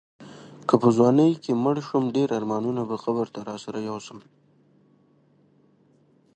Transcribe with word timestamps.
که 0.67 0.75
په 0.81 0.89
ځوانۍ 0.95 1.31
کې 1.43 1.51
مړ 1.63 1.75
شوم 1.87 2.05
ډېر 2.15 2.27
ارمانونه 2.37 2.81
به 2.89 2.95
قبر 3.03 3.27
ته 3.33 3.39
راسره 3.49 3.79
یوسم. 3.89 4.19